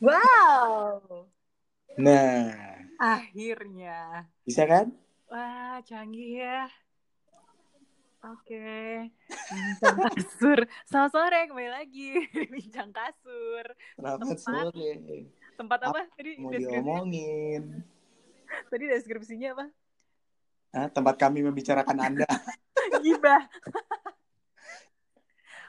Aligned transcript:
Wow. 0.00 1.28
Nah, 2.00 2.56
Akhirnya. 2.96 4.24
bisa 4.42 4.64
kan? 4.64 4.96
Wah, 5.28 5.76
canggih 5.84 6.40
ya. 6.40 6.64
Oke. 8.20 9.08
Bincang 9.28 9.96
kasur. 10.08 10.58
Selamat 10.84 11.12
sore, 11.12 11.40
kembali 11.46 11.70
lagi. 11.70 12.16
Bincang 12.56 12.90
kasur. 12.90 13.64
Selamat 13.94 14.18
Tempat. 14.24 14.38
sore. 14.40 14.90
Tempat 15.56 15.78
apa? 15.84 16.00
Tadi 16.16 16.30
Mau 16.36 16.48
deskripsinya, 16.48 16.80
diomongin. 16.80 17.62
tadi 18.72 18.84
deskripsinya 18.88 19.48
apa? 19.52 19.66
Hah, 20.70 20.88
tempat 20.88 21.14
kami 21.16 21.44
membicarakan 21.44 21.96
Anda. 22.00 22.28
Gibah. 23.04 23.44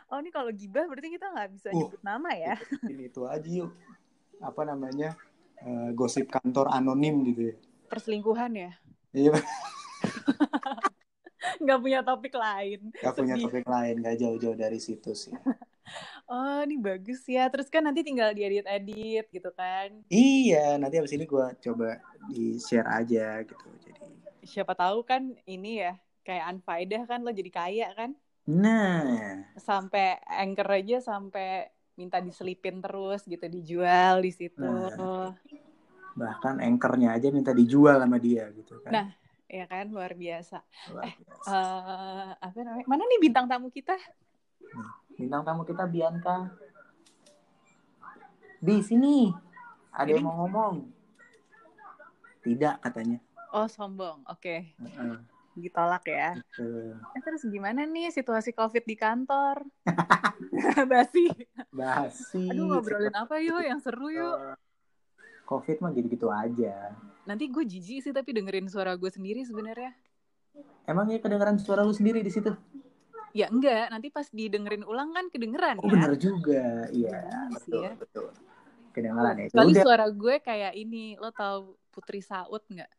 oh, 0.08 0.20
ini 0.20 0.32
kalau 0.32 0.52
gibah 0.52 0.88
berarti 0.88 1.12
kita 1.12 1.28
nggak 1.28 1.50
bisa 1.52 1.68
Uh. 1.72 1.84
nyebut 1.84 2.02
nama 2.02 2.32
ya? 2.32 2.56
Ini 2.84 3.04
itu 3.08 3.22
aja 3.24 3.44
yuk. 3.48 3.72
Apa 4.42 4.62
namanya? 4.70 5.10
Eh, 5.62 5.90
gosip 5.94 6.26
kantor 6.34 6.74
anonim 6.74 7.16
gitu 7.30 7.42
ya. 7.54 7.56
Perselingkuhan 7.92 8.52
ya? 8.58 8.72
Iya, 9.14 9.36
Nggak 11.64 11.80
punya 11.84 12.00
topik 12.08 12.34
lain. 12.38 12.80
gak 13.02 13.14
punya 13.18 13.36
topik 13.42 13.66
lain, 13.66 13.96
gak 14.06 14.16
jauh-jauh 14.22 14.58
dari 14.58 14.78
situ 14.82 15.12
sih. 15.18 15.34
Oh, 16.32 16.60
ini 16.66 16.76
bagus 16.80 17.22
ya. 17.28 17.44
Terus 17.52 17.68
kan 17.74 17.84
nanti 17.86 18.02
tinggal 18.08 18.30
diedit-edit 18.38 19.26
gitu 19.36 19.50
kan. 19.54 19.90
Iya, 20.12 20.80
nanti 20.82 20.96
abis 21.00 21.14
ini 21.16 21.26
gue 21.34 21.46
coba 21.66 21.88
di-share 22.32 22.88
aja 23.00 23.26
gitu. 23.48 23.68
Jadi, 23.86 24.02
Siapa 24.52 24.74
tahu 24.82 24.98
kan 25.10 25.22
ini 25.54 25.70
ya, 25.84 25.92
kayak 26.26 26.46
unfaedah 26.54 27.02
kan 27.10 27.20
lo 27.26 27.32
jadi 27.40 27.52
kaya 27.60 27.88
kan. 28.00 28.12
nah, 28.48 29.44
Sampai 29.68 30.06
anchor 30.42 30.68
aja 30.78 30.96
sampai 31.10 31.48
minta 31.96 32.18
diselipin 32.24 32.80
terus 32.80 33.24
gitu, 33.28 33.46
dijual 33.48 34.24
di 34.24 34.32
situ. 34.32 34.62
Nah. 34.62 35.36
bahkan 36.12 36.60
anchornya 36.60 37.16
aja 37.16 37.32
minta 37.32 37.56
dijual 37.56 38.04
sama 38.04 38.20
dia 38.20 38.52
gitu 38.52 38.84
kan. 38.84 38.92
Nah, 38.92 39.08
Ya 39.52 39.68
kan, 39.68 39.92
luar 39.92 40.16
biasa. 40.16 40.64
Luar 40.96 41.12
biasa. 41.12 41.52
Eh, 41.52 42.30
apa 42.40 42.58
namanya? 42.64 42.88
Mana 42.88 43.04
nih 43.04 43.20
bintang 43.20 43.52
tamu 43.52 43.68
kita? 43.68 44.00
Bintang 45.20 45.44
tamu 45.44 45.68
kita 45.68 45.84
Bianca. 45.92 46.56
Di 48.64 48.80
sini. 48.80 49.28
Ada 49.92 50.08
Ini? 50.08 50.16
yang 50.16 50.24
mau 50.24 50.48
ngomong. 50.48 50.88
Tidak 52.48 52.80
katanya. 52.80 53.20
Oh, 53.52 53.68
sombong. 53.68 54.24
Oke, 54.32 54.72
Heeh. 54.80 55.20
Ditolak 55.56 56.04
ya. 56.08 56.38
Tuh. 56.56 56.96
Eh, 56.96 57.22
terus 57.22 57.44
gimana 57.48 57.84
nih 57.84 58.12
situasi 58.12 58.56
COVID 58.56 58.84
di 58.88 58.96
kantor? 58.96 59.64
Basi. 60.92 61.28
Basi. 61.72 62.46
Aduh, 62.52 62.78
ngobrolin 62.78 63.16
apa 63.16 63.36
yuk 63.44 63.62
yang 63.64 63.80
seru 63.84 64.08
yuk. 64.12 64.56
Covid 65.48 65.84
mah 65.84 65.92
gitu-gitu 65.92 66.32
aja. 66.32 66.96
Nanti 67.28 67.52
gue 67.52 67.64
jijik 67.68 68.00
sih 68.02 68.14
tapi 68.16 68.32
dengerin 68.32 68.72
suara 68.72 68.96
gue 68.96 69.12
sendiri 69.12 69.44
sebenarnya. 69.44 69.92
Emang 70.88 71.08
ya 71.12 71.20
kedengeran 71.20 71.60
suara 71.60 71.84
lu 71.84 71.92
sendiri 71.92 72.24
di 72.24 72.32
situ? 72.32 72.52
Ya 73.32 73.48
enggak, 73.48 73.88
nanti 73.92 74.12
pas 74.12 74.28
didengerin 74.28 74.84
ulang 74.84 75.16
kan 75.16 75.32
kedengeran 75.32 75.80
Oh 75.80 75.88
ya. 75.88 75.92
bener 75.96 76.14
juga. 76.20 76.64
Iya, 76.92 77.16
Bener 77.16 77.60
sih 77.64 77.72
betul, 77.72 77.84
ya. 77.84 77.94
betul. 77.96 78.28
Kedengeran 78.92 79.36
ya. 79.40 79.46
Suara 79.80 80.06
gue 80.12 80.36
kayak 80.44 80.74
ini, 80.76 81.16
lo 81.16 81.32
tau 81.32 81.80
Putri 81.92 82.20
Saud 82.20 82.64
nggak? 82.68 82.92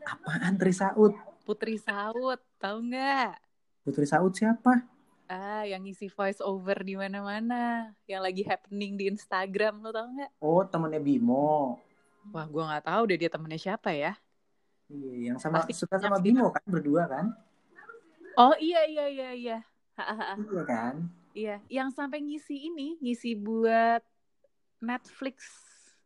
apaan 0.00 0.56
Tri 0.56 0.72
Saud? 0.72 1.12
Putri 1.50 1.82
Saud, 1.82 2.38
tau 2.62 2.78
nggak? 2.78 3.34
Putri 3.82 4.06
Saud 4.06 4.30
siapa? 4.38 4.86
Ah, 5.26 5.66
yang 5.66 5.82
ngisi 5.82 6.06
voice 6.06 6.38
over 6.38 6.78
di 6.86 6.94
mana-mana, 6.94 7.90
yang 8.06 8.22
lagi 8.22 8.46
happening 8.46 8.94
di 8.94 9.10
Instagram, 9.10 9.82
lo 9.82 9.90
tau 9.90 10.06
nggak? 10.14 10.30
Oh, 10.38 10.62
temennya 10.62 11.02
Bimo. 11.02 11.74
Wah, 12.30 12.46
gue 12.46 12.62
nggak 12.62 12.86
tahu 12.86 13.02
deh 13.10 13.18
dia 13.18 13.26
temennya 13.26 13.58
siapa 13.58 13.90
ya. 13.90 14.14
Iya, 14.94 15.34
yang 15.34 15.38
sama 15.42 15.58
Pasti 15.58 15.74
suka 15.74 15.98
sama. 15.98 16.22
Bimo 16.22 16.54
kan 16.54 16.62
berdua 16.70 17.10
kan? 17.10 17.34
Oh 18.38 18.54
iya 18.62 18.86
iya 18.86 19.10
iya 19.10 19.30
iya. 19.34 19.58
Iya 20.38 20.62
kan? 20.62 21.10
Iya, 21.34 21.58
yang 21.66 21.90
sampai 21.90 22.22
ngisi 22.22 22.70
ini, 22.70 22.94
ngisi 23.02 23.34
buat 23.34 24.06
Netflix. 24.78 25.50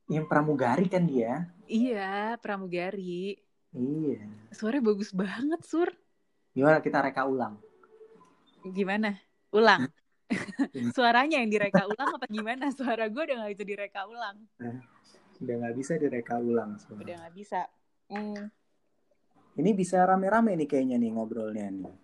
Yang 0.09 0.25
pramugari 0.25 0.89
kan 0.89 1.05
dia? 1.05 1.53
Iya, 1.69 2.41
pramugari. 2.41 3.44
Iya. 3.75 4.23
Suaranya 4.55 4.85
bagus 4.87 5.11
banget, 5.11 5.61
Sur. 5.67 5.91
Gimana 6.55 6.79
kita 6.79 7.03
reka 7.03 7.27
ulang? 7.27 7.59
Gimana? 8.63 9.19
Ulang. 9.51 9.91
Suaranya 10.97 11.43
yang 11.43 11.51
direka 11.51 11.85
ulang 11.85 12.15
apa 12.15 12.27
gimana? 12.31 12.71
Suara 12.71 13.11
gue 13.11 13.23
udah 13.27 13.37
gak 13.45 13.53
bisa 13.59 13.65
direka 13.67 14.01
ulang. 14.07 14.37
Udah 15.43 15.55
nggak 15.61 15.75
bisa 15.75 15.93
direka 15.99 16.35
ulang. 16.39 16.79
Udah 16.79 16.81
soalnya. 16.87 17.17
gak 17.27 17.35
bisa. 17.35 17.61
Hmm. 18.09 18.47
Ini 19.55 19.71
bisa 19.75 20.03
rame-rame 20.07 20.55
nih 20.59 20.69
kayaknya 20.71 20.97
nih 20.99 21.11
ngobrolnya 21.15 21.67
nih. 21.71 21.95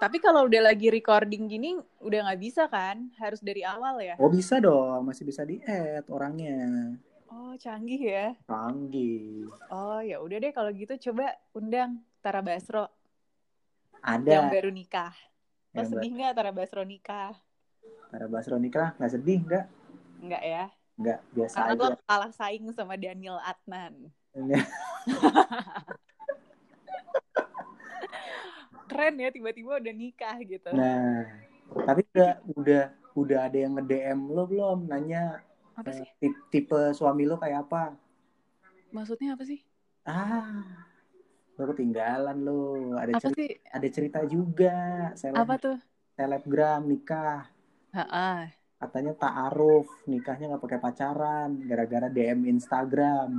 Tapi 0.00 0.18
kalau 0.18 0.50
udah 0.50 0.72
lagi 0.72 0.90
recording 0.90 1.46
gini, 1.46 1.78
udah 2.02 2.32
gak 2.32 2.40
bisa 2.42 2.66
kan? 2.66 3.12
Harus 3.20 3.38
dari 3.38 3.62
awal 3.62 4.02
ya? 4.02 4.18
Oh 4.18 4.26
bisa 4.26 4.58
dong, 4.58 5.06
masih 5.06 5.22
bisa 5.22 5.46
di 5.46 5.62
add 5.62 6.08
orangnya. 6.10 6.96
Oh, 7.32 7.56
canggih 7.56 7.96
ya. 8.04 8.36
Canggih. 8.44 9.48
Oh, 9.72 10.04
ya 10.04 10.20
udah 10.20 10.36
deh 10.36 10.52
kalau 10.52 10.68
gitu 10.68 10.92
coba 11.10 11.32
undang 11.56 12.04
Tara 12.20 12.44
Basro 12.44 12.92
yang 14.04 14.20
Ada. 14.44 14.52
baru 14.52 14.68
nikah. 14.68 15.16
Lo 15.72 15.80
Yang 15.80 15.88
sedih 15.96 16.10
nggak 16.12 16.32
Tara 16.36 16.52
Basro 16.52 16.84
nikah? 16.84 17.32
Tara 18.12 18.28
Basro 18.28 18.60
nikah 18.60 18.92
nggak 19.00 19.12
sedih 19.16 19.40
nggak? 19.48 19.64
Enggak 20.20 20.42
ya? 20.44 20.64
Nggak 21.00 21.18
biasa 21.32 21.56
Karena 21.56 21.72
aja. 21.72 21.80
lo 21.80 21.96
kalah 22.04 22.32
saing 22.36 22.68
sama 22.76 23.00
Daniel 23.00 23.40
Adnan. 23.40 24.12
Keren 28.92 29.16
ya 29.16 29.32
tiba-tiba 29.32 29.80
udah 29.80 29.94
nikah 29.96 30.36
gitu. 30.44 30.68
Nah, 30.76 31.24
tapi 31.88 32.04
udah 32.12 32.32
udah 32.52 32.82
udah 33.16 33.38
ada 33.48 33.56
yang 33.56 33.72
nge 33.80 33.84
DM 33.88 34.20
lo 34.28 34.44
belum 34.44 34.84
nanya 34.84 35.40
apa 35.76 35.90
eh, 35.90 35.96
sih? 35.98 36.08
tip- 36.20 36.42
tipe 36.52 36.80
suami 36.98 37.22
lo 37.30 37.36
kayak 37.42 37.58
apa? 37.68 37.82
Maksudnya 38.94 39.34
apa 39.34 39.44
sih? 39.50 39.60
Ah, 40.06 40.86
lo 41.56 41.62
ketinggalan 41.70 42.38
lo. 42.46 42.60
Ada 43.02 43.12
Apa 43.16 43.20
cerita, 43.22 43.38
sih? 43.38 43.50
ada 43.76 43.88
cerita 43.96 44.20
juga. 44.34 44.74
Seleb, 45.20 45.42
Apa 45.42 45.54
tuh? 45.58 45.78
selebgram 46.16 46.82
nikah. 46.90 47.42
Ha-ah. 47.92 48.52
Katanya 48.82 49.12
ta'aruf, 49.14 49.86
nikahnya 50.10 50.44
nggak 50.50 50.62
pakai 50.66 50.80
pacaran, 50.82 51.50
gara-gara 51.70 52.08
DM 52.10 52.40
Instagram. 52.50 53.30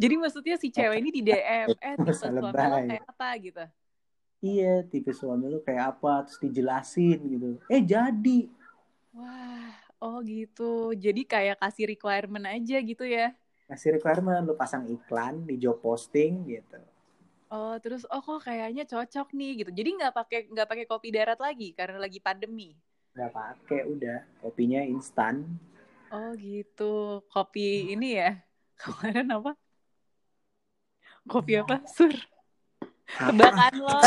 Jadi 0.00 0.14
maksudnya 0.16 0.56
si 0.56 0.72
cewek 0.72 0.96
ini 1.02 1.10
di 1.12 1.20
DM, 1.20 1.68
eh 1.86 1.94
tipe 2.00 2.24
suami 2.30 2.64
lo 2.72 2.80
kayak 2.88 3.04
apa 3.04 3.28
gitu. 3.42 3.64
Iya, 4.40 4.72
tipe 4.90 5.12
suami 5.12 5.44
lo 5.52 5.58
kayak 5.66 5.84
apa, 5.96 6.24
terus 6.24 6.38
dijelasin 6.44 7.18
gitu. 7.34 7.48
Eh 7.68 7.82
jadi, 7.84 8.38
Wah, 9.12 9.74
oh 10.00 10.18
gitu. 10.24 10.96
Jadi 10.96 11.22
kayak 11.28 11.60
kasih 11.60 11.92
requirement 11.92 12.48
aja 12.48 12.76
gitu 12.80 13.04
ya. 13.04 13.36
ngasih 13.70 14.02
requirement 14.02 14.42
lo 14.42 14.58
pasang 14.58 14.82
iklan 14.90 15.46
di 15.46 15.54
job 15.54 15.78
posting 15.78 16.42
gitu. 16.50 16.82
Oh, 17.50 17.78
terus 17.78 18.02
oh 18.10 18.18
kok 18.18 18.46
kayaknya 18.46 18.82
cocok 18.82 19.30
nih 19.30 19.62
gitu. 19.62 19.70
Jadi 19.70 19.90
nggak 19.94 20.14
pakai 20.14 20.40
nggak 20.50 20.68
pakai 20.70 20.86
kopi 20.90 21.08
darat 21.14 21.38
lagi 21.38 21.70
karena 21.74 22.02
lagi 22.02 22.18
pandemi. 22.18 22.74
Nggak 23.14 23.30
pakai 23.30 23.80
udah, 23.86 24.18
kopinya 24.42 24.82
instan. 24.82 25.46
Oh 26.10 26.34
gitu. 26.34 27.22
Kopi 27.30 27.94
ini 27.94 28.18
ya. 28.18 28.42
Kemarin 28.80 29.30
apa? 29.30 29.52
Kopi 31.30 31.52
apa? 31.62 31.82
Sur. 31.86 32.10
Tebakan 33.18 33.74
lo. 33.78 33.98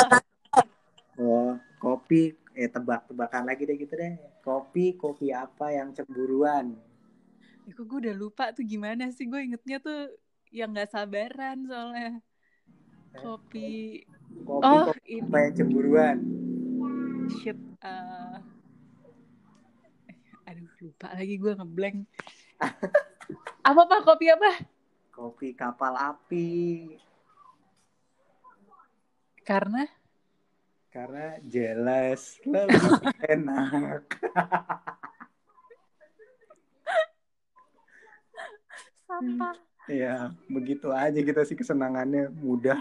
Oh, 1.13 1.53
kopi, 1.77 2.33
eh 2.53 2.69
tebak-tebakan 2.69 3.49
lagi 3.49 3.65
deh 3.65 3.77
gitu 3.77 3.93
deh. 3.93 4.13
Kopi, 4.41 4.93
kopi 4.93 5.33
apa 5.33 5.73
yang 5.73 5.89
cemburuan? 5.91 6.77
Ya, 7.63 7.71
kok 7.73 7.85
gue 7.87 7.99
udah 8.05 8.15
lupa 8.15 8.51
tuh 8.51 8.63
gimana 8.63 9.09
sih? 9.09 9.25
Gue 9.25 9.47
ingetnya 9.47 9.79
tuh 9.79 10.13
yang 10.51 10.69
nggak 10.71 10.91
sabaran 10.91 11.65
soalnya. 11.65 12.19
Kopi. 13.13 14.03
Kopi, 14.43 14.65
Oh, 14.65 14.83
kopi 14.89 15.01
ini. 15.07 15.23
apa 15.23 15.37
yang 15.39 15.53
cemburuan? 15.55 16.17
Shit. 17.39 17.57
eh. 17.81 18.37
aduh, 20.43 20.67
lupa 20.83 21.07
lagi 21.15 21.35
gue 21.39 21.53
ngeblank. 21.55 21.97
apa 23.69 23.81
pak 23.87 24.01
kopi 24.03 24.27
apa? 24.27 24.51
Kopi 25.09 25.55
kapal 25.55 25.93
api. 25.95 26.51
Karena 29.43 29.83
Karena 30.93 31.41
jelas 31.43 32.21
lebih 32.45 33.01
enak. 33.27 34.03
sampah. 39.03 39.55
Ya, 39.83 40.31
begitu 40.47 40.87
aja 40.89 41.19
kita 41.19 41.43
sih 41.43 41.59
kesenangannya 41.59 42.31
mudah. 42.31 42.79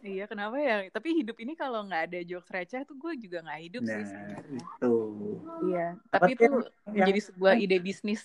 Iya, 0.00 0.24
kenapa 0.24 0.56
ya? 0.56 0.86
Tapi 0.88 1.20
hidup 1.20 1.36
ini 1.36 1.52
kalau 1.52 1.82
nggak 1.84 2.02
ada 2.08 2.20
jokes 2.22 2.48
receh 2.48 2.86
tuh 2.86 2.94
gue 2.96 3.18
juga 3.18 3.42
nggak 3.42 3.60
hidup 3.60 3.82
sih. 3.82 3.92
Nah, 3.92 4.06
sebenarnya. 4.06 4.56
itu. 4.56 4.94
Iya, 5.66 5.86
tapi 6.08 6.22
Apa 6.24 6.32
itu 6.32 6.42
yang- 6.46 6.64
menjadi 6.86 7.20
sebuah 7.20 7.52
ide 7.58 7.78
bisnis 7.78 8.22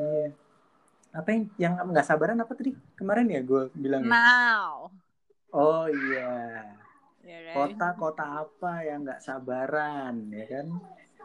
Iya. 0.00 0.32
Apa 1.12 1.28
yang 1.30 1.42
yang 1.60 1.72
nggak 1.84 2.06
sabaran 2.06 2.40
apa 2.40 2.56
tadi? 2.56 2.72
Kemarin 2.96 3.28
ya 3.28 3.40
gue 3.44 3.62
bilang. 3.76 4.00
ya? 4.02 4.08
Now. 4.08 4.88
Oh 5.52 5.84
iya. 5.86 6.30
Ya 7.20 7.38
kan? 7.44 7.54
Kota-kota 7.56 8.24
apa 8.48 8.72
yang 8.84 9.04
nggak 9.04 9.20
sabaran 9.20 10.32
ya 10.32 10.44
kan? 10.48 10.66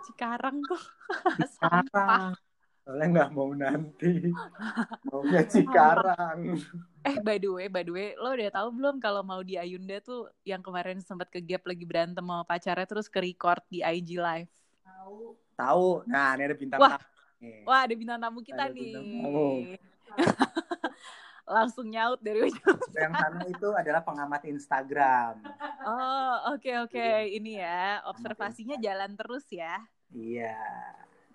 Cikarang 0.06 0.58
kok. 0.62 0.84
Cikarang. 1.56 2.36
Soalnya 2.86 3.06
nggak 3.10 3.32
mau 3.34 3.50
nanti. 3.56 4.30
Maunya 5.10 5.42
Cikarang. 5.48 6.60
Eh, 7.06 7.18
by 7.22 7.38
the 7.38 7.50
way, 7.50 7.68
by 7.70 7.86
the 7.86 7.94
way, 7.94 8.08
lo 8.18 8.34
udah 8.34 8.50
tahu 8.50 8.70
belum 8.82 8.98
kalau 8.98 9.22
mau 9.22 9.42
di 9.46 9.62
Ayunda 9.62 10.02
tuh 10.02 10.26
yang 10.42 10.62
kemarin 10.66 10.98
sempat 11.02 11.30
ke 11.30 11.38
gap 11.38 11.62
lagi 11.66 11.86
berantem 11.86 12.26
sama 12.26 12.42
pacarnya 12.46 12.86
terus 12.90 13.06
ke 13.06 13.22
record 13.22 13.62
di 13.70 13.86
IG 13.86 14.18
live. 14.18 14.50
Tahu? 15.56 16.10
Nah, 16.10 16.36
ini 16.36 16.44
ada 16.50 16.58
bintang 16.58 16.80
Wah. 16.82 16.98
tamu 16.98 17.08
nih. 17.40 17.62
Wah, 17.64 17.80
ada 17.86 17.94
bintang 17.94 18.20
tamu 18.20 18.40
kita 18.42 18.64
Ada 18.68 18.74
nih. 18.74 18.82
bintang 18.82 19.06
tamu. 19.06 19.50
Langsung 21.46 21.88
nyaut 21.94 22.18
dari 22.26 22.50
ujung. 22.50 22.80
Yang 22.98 23.14
sana 23.22 23.42
itu 23.46 23.70
adalah 23.70 24.02
pengamat 24.02 24.42
Instagram. 24.50 25.46
Oh, 25.86 26.58
oke 26.58 26.90
oke. 26.90 26.98
Iya. 26.98 27.30
Ini 27.38 27.52
ya, 27.62 28.02
observasinya 28.10 28.76
jalan 28.82 29.14
terus 29.14 29.46
ya. 29.54 29.78
Iya. 30.10 30.58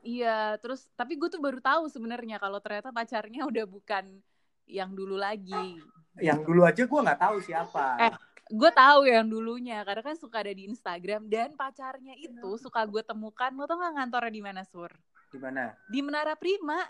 Iya, 0.00 0.56
terus 0.58 0.88
tapi 0.96 1.14
gue 1.14 1.28
tuh 1.30 1.38
baru 1.38 1.60
tahu 1.60 1.86
sebenarnya 1.92 2.40
kalau 2.40 2.58
ternyata 2.58 2.90
pacarnya 2.90 3.44
udah 3.46 3.64
bukan 3.68 4.18
yang 4.66 4.90
dulu 4.96 5.14
lagi. 5.14 5.78
Yang 6.18 6.40
dulu 6.42 6.66
aja 6.66 6.82
gue 6.82 7.00
nggak 7.06 7.20
tahu 7.20 7.36
siapa. 7.44 7.86
Eh. 8.10 8.14
Gue 8.50 8.70
tahu 8.74 9.06
yang 9.06 9.30
dulunya 9.30 9.78
karena 9.86 10.02
kan 10.02 10.18
suka 10.18 10.42
ada 10.42 10.50
di 10.50 10.66
Instagram 10.66 11.30
dan 11.30 11.54
pacarnya 11.54 12.18
itu 12.18 12.58
suka 12.58 12.82
gue 12.82 12.98
temukan. 13.06 13.54
Lo 13.54 13.62
tau 13.70 13.78
gak 13.78 13.94
ngantornya 13.94 14.32
di 14.34 14.42
mana 14.42 14.66
sur? 14.66 14.90
Di 15.30 15.38
mana? 15.38 15.70
Di 15.86 16.02
Menara 16.02 16.34
Prima. 16.34 16.82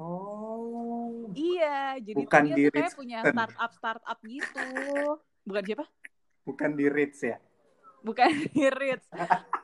Oh. 0.00 1.28
Iya, 1.36 2.00
jadi 2.00 2.24
Bukan 2.24 2.42
dia 2.48 2.56
di 2.56 2.64
tuh 2.66 2.72
kayak 2.80 2.96
punya 2.96 3.18
startup 3.28 3.70
startup 3.76 4.18
gitu. 4.24 4.68
Bukan 5.44 5.62
siapa? 5.62 5.84
Bukan 6.48 6.70
di 6.72 6.86
Ritz 6.88 7.20
ya? 7.20 7.36
Bukan 8.00 8.30
di 8.56 8.64
Ritz. 8.72 9.04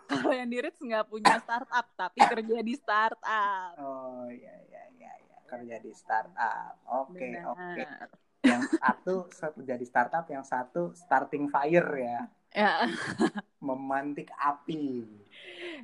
Kalau 0.07 0.31
yang 0.31 0.53
di 0.53 0.61
Ritz 0.61 0.77
nggak 0.77 1.09
punya 1.09 1.41
startup 1.41 1.87
tapi 1.97 2.21
kerja 2.21 2.59
di 2.61 2.75
startup. 2.77 3.73
Oh 3.81 4.29
iya 4.29 4.55
iya 4.69 4.83
iya 4.95 5.13
iya. 5.25 5.37
kerja 5.49 5.77
di 5.81 5.93
startup. 5.97 6.77
Oke 6.87 7.17
Benar. 7.33 7.57
oke. 7.57 7.83
Yang 8.47 8.63
satu 8.79 9.15
kerja 9.27 9.75
di 9.75 9.87
startup, 9.89 10.25
yang 10.31 10.45
satu 10.47 10.95
starting 10.95 11.51
fire 11.51 11.91
ya, 11.99 12.19
Ya, 12.55 12.87
memantik 13.59 14.31
api. 14.39 15.03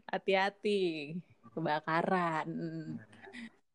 hati-hati 0.06 1.18
kebakaran. 1.50 2.46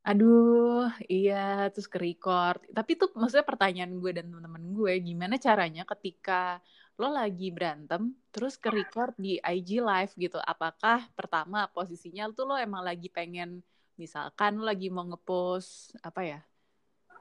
Aduh, 0.07 0.87
iya 1.11 1.67
terus 1.67 1.91
ke 1.91 1.99
record. 1.99 2.63
Tapi 2.71 2.95
tuh 2.95 3.11
maksudnya 3.11 3.43
pertanyaan 3.43 3.91
gue 3.99 4.11
dan 4.15 4.31
teman-teman 4.31 4.63
gue, 4.71 4.93
gimana 5.03 5.35
caranya 5.35 5.83
ketika 5.83 6.63
lo 6.95 7.11
lagi 7.11 7.51
berantem 7.51 8.15
terus 8.31 8.55
ke 8.55 8.71
record 8.71 9.11
di 9.19 9.35
IG 9.43 9.83
live 9.83 10.13
gitu? 10.15 10.39
Apakah 10.39 11.11
pertama 11.11 11.67
posisinya 11.75 12.31
tuh 12.31 12.47
lo 12.47 12.55
emang 12.55 12.87
lagi 12.87 13.11
pengen 13.11 13.59
misalkan 13.99 14.55
lo 14.55 14.63
lagi 14.63 14.87
mau 14.87 15.03
ngepost 15.03 15.99
apa 15.99 16.21
ya? 16.23 16.39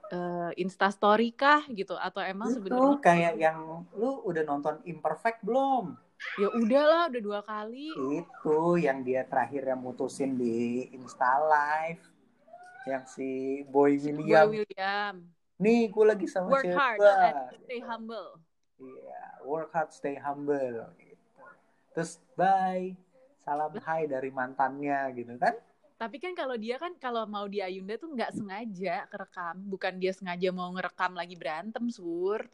eh 0.07 0.51
Insta 0.63 0.87
story 0.87 1.35
kah 1.35 1.67
gitu 1.75 1.99
atau 1.99 2.23
emang 2.23 2.55
Itu 2.55 2.55
sebenarnya 2.55 2.99
kayak 3.03 3.35
yang 3.43 3.59
lu 3.99 4.23
udah 4.23 4.43
nonton 4.47 4.79
Imperfect 4.87 5.43
belum? 5.43 5.99
ya 6.41 6.49
udahlah 6.55 7.13
udah 7.13 7.23
dua 7.23 7.41
kali 7.43 7.91
Itu 8.23 8.79
yang 8.79 9.03
dia 9.03 9.27
terakhir 9.27 9.67
yang 9.67 9.83
mutusin 9.83 10.39
di 10.39 10.87
Insta 10.95 11.43
Live. 11.43 12.16
Yang 12.87 13.05
si 13.19 13.29
Boy 13.67 13.99
Boy 13.99 14.15
William. 14.15 14.47
William 14.49 15.15
Nih, 15.57 15.89
gue 15.89 16.05
lagi 16.05 16.27
sama 16.31 16.53
work 16.53 16.65
cewek 16.65 16.77
hard 16.79 16.99
gua. 17.01 17.15
and 17.27 17.39
stay 17.67 17.81
humble 17.83 18.31
Iya, 18.77 19.23
work 19.49 19.73
hard, 19.73 19.91
stay 19.91 20.17
humble. 20.21 20.85
Gitu. 21.01 21.17
Terus 21.97 22.21
bye, 22.37 22.93
salam 23.41 23.73
hai 23.73 24.05
dari 24.05 24.29
mantannya 24.29 25.17
gitu 25.17 25.33
kan? 25.41 25.57
Tapi 25.97 26.21
kan 26.21 26.37
kalau 26.37 26.61
dia 26.61 26.77
kan 26.77 26.93
kalau 27.01 27.25
mau 27.25 27.49
di 27.49 27.65
Ayunda 27.65 27.97
tuh 27.97 28.13
nggak 28.13 28.37
sengaja 28.37 29.09
kerekam, 29.09 29.65
bukan 29.65 29.97
dia 29.97 30.13
sengaja 30.13 30.53
mau 30.53 30.69
ngerekam 30.77 31.17
lagi 31.17 31.33
berantem, 31.41 31.89
Sur. 31.89 32.45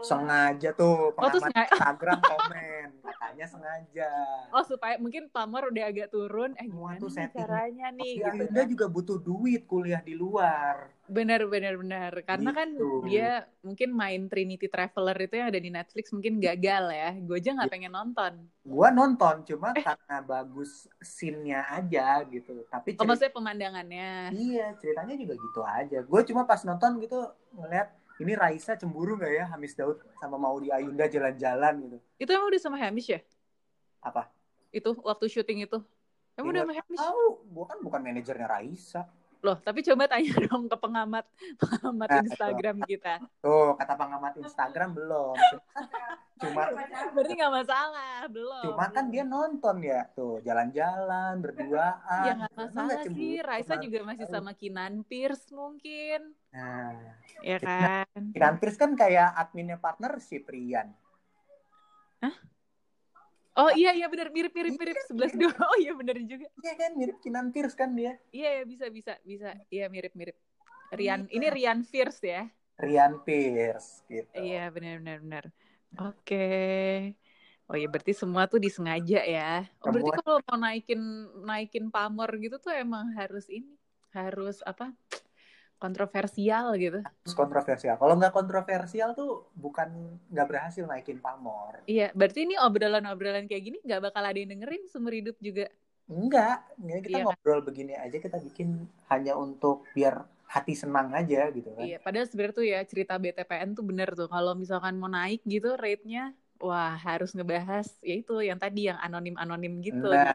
Sengaja 0.00 0.70
tuh 0.72 1.10
Oh, 1.10 1.26
tuh 1.26 1.40
pengamat 1.40 1.42
sengaja. 1.42 1.72
Instagram 1.72 2.18
komen, 2.30 2.86
katanya 3.00 3.46
sengaja. 3.46 4.10
Oh, 4.50 4.62
supaya 4.62 4.94
mungkin 4.96 5.28
pamor 5.28 5.68
udah 5.68 5.84
agak 5.84 6.08
turun. 6.08 6.52
Eh, 6.54 6.64
Semua 6.64 6.92
gimana 6.92 6.98
tuh 6.98 7.08
nih 7.08 7.16
setting. 7.18 7.38
caranya 7.38 7.86
nih? 7.90 8.12
Tapi 8.14 8.28
Gitu 8.30 8.44
Ayunda 8.44 8.60
kan. 8.60 8.68
juga 8.68 8.86
butuh 8.88 9.18
duit 9.18 9.62
kuliah 9.64 10.00
di 10.00 10.14
luar. 10.14 10.76
Bener, 11.06 11.40
bener, 11.46 11.74
bener. 11.74 12.12
Karena 12.22 12.50
kan 12.52 12.68
Gitu. 12.70 13.00
dia 13.04 13.28
mungkin 13.58 13.88
main 13.90 14.22
Trinity 14.26 14.66
Traveler 14.66 15.16
itu 15.18 15.34
yang 15.34 15.48
ada 15.48 15.56
di 15.58 15.70
Netflix 15.70 16.04
mungkin 16.10 16.36
gagal 16.38 16.84
ya. 16.86 17.10
Gue 17.18 17.36
aja 17.38 17.46
Iya. 17.46 17.56
nggak 17.56 17.70
pengen 17.70 17.92
nonton. 17.92 18.32
Gua 18.62 18.88
nonton 18.90 19.34
cuma 19.42 19.72
Eh. 19.72 19.80
karena 19.80 20.16
bagus 20.20 20.70
scene-nya 20.98 21.64
aja 21.66 22.20
gitu. 22.24 22.62
Tapi 22.66 22.92
Oh, 22.92 22.94
cerita, 22.94 23.08
maksudnya 23.08 23.32
pemandangannya. 23.32 24.10
iya 24.30 24.76
ceritanya 24.76 25.16
juga 25.16 25.34
gitu 25.34 25.60
aja. 25.62 25.98
Gue 26.00 26.20
cuma 26.22 26.44
pas 26.44 26.60
nonton 26.62 27.00
gitu 27.00 27.16
ngeliat 27.50 27.88
ini 28.18 28.32
Raisa 28.34 28.74
cemburu 28.74 29.14
nggak 29.14 29.32
ya 29.32 29.44
Hamis 29.54 29.78
Daud 29.78 30.02
sama 30.18 30.34
mau 30.38 30.58
di 30.58 30.74
Ayunda 30.74 31.06
jalan-jalan 31.06 31.74
gitu. 31.86 31.98
Itu 32.18 32.30
emang 32.34 32.50
udah 32.50 32.60
sama 32.60 32.76
Hamish 32.78 33.14
ya? 33.14 33.20
Apa? 34.02 34.26
Itu 34.74 34.98
waktu 35.06 35.30
syuting 35.30 35.64
itu. 35.64 35.78
Emang 36.34 36.50
Ya, 36.50 36.60
udah 36.60 36.62
sama 36.66 36.74
Hamish? 36.82 37.00
Tahu, 37.02 37.24
gue 37.46 37.64
kan 37.66 37.78
bukan 37.82 38.00
manajernya 38.02 38.48
Raisa. 38.50 39.02
Loh, 39.38 39.54
tapi 39.62 39.86
coba 39.86 40.10
tanya 40.10 40.34
dong 40.50 40.66
ke 40.66 40.76
pengamat 40.76 41.24
pengamat 41.62 42.08
Nah, 42.10 42.22
Instagram 42.26 42.76
kita. 42.82 43.14
Tuh, 43.38 43.78
kata 43.78 43.94
pengamat 43.94 44.32
Instagram 44.42 44.90
belum. 44.98 45.36
Cuma 46.38 46.62
Berarti 47.14 47.32
nggak 47.34 47.54
masalah, 47.54 48.16
belum. 48.30 48.64
cuma 48.70 48.86
kan 48.94 49.04
dia 49.10 49.24
nonton 49.26 49.76
ya 49.82 50.06
tuh 50.14 50.38
jalan-jalan 50.46 51.34
berduaan. 51.42 52.24
Ya 52.26 52.32
nggak 52.38 52.52
masalah 52.54 52.86
nggak 53.02 53.04
sih, 53.14 53.34
Raisa 53.42 53.74
sama- 53.74 53.82
juga 53.82 53.98
masih 54.06 54.26
sama 54.30 54.52
Kinan 54.54 55.02
Pierce 55.02 55.50
mungkin. 55.50 56.32
Nah, 56.54 56.94
Ya 57.42 57.58
kan? 57.62 58.22
Kinan 58.34 58.54
Pierce 58.62 58.78
kan 58.78 58.94
kayak 58.94 59.34
adminnya 59.34 59.78
partnership 59.78 60.46
Rian. 60.46 60.94
Oh 63.58 63.74
iya 63.74 63.90
iya 63.90 64.06
benar 64.06 64.30
mirip 64.30 64.54
mirip 64.54 64.78
mirip 64.78 64.94
sebelas 65.10 65.34
dua. 65.34 65.50
Oh 65.74 65.76
iya 65.82 65.90
benar 65.90 66.14
juga. 66.22 66.46
Iya 66.62 66.72
kan 66.78 66.94
mirip 66.94 67.18
Kinan 67.18 67.50
Pierce 67.50 67.74
kan 67.74 67.90
dia. 67.90 68.14
Iya 68.30 68.62
ya, 68.62 68.62
bisa 68.62 68.86
bisa 68.86 69.12
bisa. 69.26 69.50
Iya 69.66 69.90
mirip 69.90 70.14
mirip. 70.14 70.38
Rian 70.94 71.26
ini 71.34 71.46
Rian 71.50 71.82
Fierce 71.82 72.22
ya. 72.22 72.42
Rian 72.78 73.18
Pierce 73.26 74.06
gitu. 74.06 74.30
Iya 74.38 74.70
benar 74.70 75.02
benar 75.02 75.18
benar. 75.26 75.44
Oke. 75.96 76.44
Oh 77.68 77.76
iya 77.76 77.88
berarti 77.88 78.12
semua 78.16 78.48
tuh 78.48 78.60
disengaja 78.60 79.20
ya. 79.24 79.64
Oh 79.84 79.92
berarti 79.92 80.20
kalau 80.24 80.40
mau 80.48 80.56
naikin 80.56 81.00
naikin 81.44 81.86
pamor 81.92 82.28
gitu 82.40 82.56
tuh 82.56 82.72
emang 82.72 83.12
harus 83.12 83.44
ini 83.52 83.76
harus 84.12 84.64
apa? 84.64 84.92
kontroversial 85.78 86.74
gitu. 86.74 87.00
Terus 87.22 87.34
kontroversial. 87.38 87.94
Kalau 88.02 88.14
nggak 88.18 88.34
kontroversial 88.34 89.14
tuh 89.14 89.46
bukan 89.54 90.18
nggak 90.26 90.46
berhasil 90.50 90.82
naikin 90.90 91.22
pamor. 91.22 91.78
Iya, 91.86 92.10
berarti 92.18 92.50
ini 92.50 92.58
obrolan-obrolan 92.58 93.46
kayak 93.46 93.62
gini 93.62 93.78
nggak 93.86 94.10
bakal 94.10 94.22
ada 94.26 94.34
yang 94.34 94.50
dengerin 94.58 94.82
seumur 94.90 95.14
hidup 95.14 95.38
juga. 95.38 95.70
Enggak, 96.10 96.66
ini 96.82 96.98
kita 97.04 97.14
Iya 97.14 97.22
kan? 97.22 97.36
ngobrol 97.38 97.60
begini 97.62 97.94
aja 97.94 98.16
kita 98.18 98.42
bikin 98.42 98.90
hanya 99.06 99.38
untuk 99.38 99.86
biar 99.94 100.26
hati 100.48 100.72
senang 100.72 101.12
aja 101.12 101.52
gitu 101.52 101.68
kan. 101.76 101.84
Iya, 101.84 102.00
padahal 102.00 102.24
sebenarnya 102.24 102.56
tuh 102.56 102.66
ya 102.66 102.80
cerita 102.88 103.14
BTPN 103.20 103.76
tuh 103.76 103.84
bener 103.84 104.08
tuh. 104.16 104.28
Kalau 104.32 104.56
misalkan 104.56 104.96
mau 104.96 105.12
naik 105.12 105.44
gitu 105.44 105.76
rate-nya, 105.76 106.32
wah 106.56 106.96
harus 106.96 107.36
ngebahas 107.36 107.86
ya 108.00 108.16
itu 108.16 108.34
yang 108.40 108.56
tadi 108.56 108.88
yang 108.88 108.96
anonim-anonim 108.96 109.84
gitu. 109.84 110.08
Nah, 110.08 110.32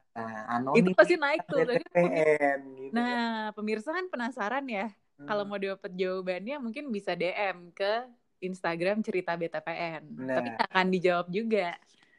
anonim 0.48 0.86
itu 0.86 0.93
pasti 0.93 1.17
naik 1.17 1.50
tuh. 1.50 1.65
BTPN 1.65 2.60
gitu. 2.77 2.93
Nah, 2.93 3.50
pemirsa 3.58 3.89
kan 3.89 4.05
penasaran 4.08 4.65
ya. 4.70 4.93
Hmm. 5.17 5.25
Kalau 5.25 5.43
mau 5.50 5.58
dapat 5.58 5.91
jawabannya 5.98 6.62
mungkin 6.62 6.93
bisa 6.93 7.17
DM 7.17 7.74
ke 7.74 8.05
Instagram 8.46 9.01
cerita 9.01 9.34
BTPN. 9.34 10.13
Nah. 10.13 10.38
Tapi 10.38 10.48
nggak 10.53 10.70
akan 10.70 10.88
dijawab 10.93 11.27
juga. 11.34 11.74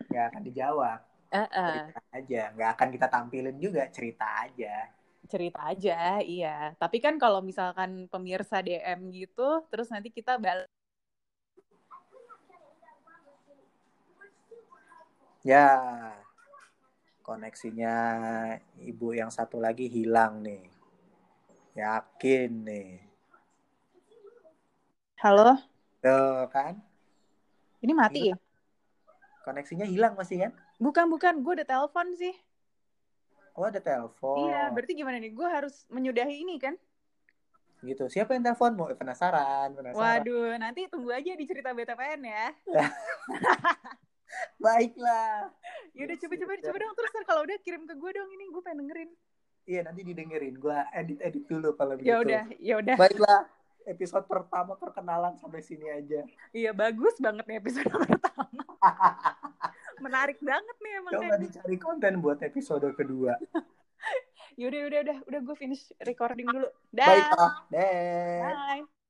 nggak 0.05 0.27
akan 0.35 0.43
dijawab, 0.45 1.01
Eh, 1.35 1.49
eh, 1.51 1.75
cerita 1.75 2.03
aja. 2.15 2.43
Nggak 2.55 2.71
akan 2.79 2.89
kita 2.95 3.07
tampilin 3.11 3.57
juga, 3.59 3.83
cerita 3.91 4.27
aja. 4.47 4.75
Cerita 5.29 5.61
aja, 5.65 6.21
iya. 6.21 6.77
Tapi 6.77 7.01
kan 7.01 7.17
kalau 7.17 7.41
misalkan 7.41 8.07
pemirsa 8.09 8.61
DM 8.61 9.09
gitu, 9.13 9.65
terus 9.73 9.89
nanti 9.89 10.13
kita 10.13 10.37
balik. 10.37 10.69
Ya, 15.45 15.69
koneksinya 17.21 17.97
ibu 18.81 19.13
yang 19.13 19.29
satu 19.29 19.61
lagi 19.61 19.89
hilang 19.93 20.41
nih. 20.41 20.65
Yakin 21.77 22.53
nih. 22.65 22.91
Halo, 25.21 25.57
Tuh 26.05 26.49
kan, 26.53 26.81
ini 27.81 27.93
mati 27.97 28.29
ya? 28.29 28.37
koneksinya 29.45 29.85
hilang 29.85 30.17
masih 30.17 30.49
kan? 30.49 30.53
Bukan, 30.81 31.09
bukan. 31.13 31.45
Gue 31.45 31.61
udah 31.61 31.69
telepon 31.69 32.13
sih. 32.17 32.33
Oh 33.55 33.65
ada 33.71 33.79
telepon. 33.79 34.51
Iya, 34.51 34.75
berarti 34.75 34.93
gimana 34.99 35.17
nih? 35.23 35.31
Gue 35.31 35.47
harus 35.47 35.87
menyudahi 35.87 36.43
ini 36.43 36.59
kan? 36.59 36.75
Gitu. 37.87 38.11
Siapa 38.11 38.35
yang 38.35 38.43
telepon? 38.43 38.75
Mau 38.75 38.91
eh, 38.91 38.99
penasaran, 38.99 39.71
penasaran. 39.79 40.27
Waduh, 40.27 40.59
nanti 40.59 40.91
tunggu 40.91 41.15
aja 41.15 41.39
di 41.39 41.45
cerita 41.47 41.71
BTPN 41.71 42.21
ya. 42.27 42.51
Baiklah. 44.65 45.55
Yaudah 45.95 46.17
coba 46.19 46.35
coba 46.35 46.53
coba 46.59 46.77
dong 46.83 46.95
terus 46.99 47.13
kalau 47.23 47.41
udah 47.47 47.57
kirim 47.63 47.87
ke 47.87 47.95
gue 47.95 48.11
dong 48.11 48.31
ini 48.35 48.45
gue 48.51 48.63
pengen 48.67 48.79
dengerin. 48.83 49.11
Iya 49.65 49.81
nanti 49.87 50.01
didengerin. 50.05 50.55
Gua 50.61 50.85
edit-edit 50.93 51.45
dulu 51.49 51.73
kalau 51.77 51.97
begitu. 51.97 52.13
Ya 52.13 52.17
udah, 52.21 52.43
ya 52.61 52.75
udah. 52.81 52.97
Baiklah. 53.01 53.43
Episode 53.85 54.25
pertama 54.25 54.81
perkenalan 54.81 55.37
sampai 55.37 55.61
sini 55.61 55.85
aja. 55.93 56.25
Iya 56.57 56.73
bagus 56.73 57.21
banget 57.21 57.45
nih 57.45 57.61
episode 57.61 57.93
pertama. 58.09 58.65
Menarik 60.05 60.39
banget 60.45 60.77
nih 60.85 60.93
emang. 61.01 61.13
Coba 61.17 61.37
dicari 61.41 61.77
konten 61.81 62.13
buat 62.21 62.39
episode 62.45 62.85
kedua. 62.93 63.41
Yaudah, 64.61 64.81
udah, 64.87 65.01
udah, 65.01 65.19
udah 65.33 65.41
gue 65.41 65.57
finish 65.57 65.89
recording 66.05 66.45
dulu. 66.45 66.69
Dah. 66.93 67.09
Baiklah. 67.09 67.53
Deh. 67.73 68.41
Bye. 68.45 69.04